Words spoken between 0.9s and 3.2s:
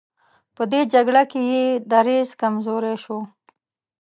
جګړه کې یې دریځ کمزوری شو.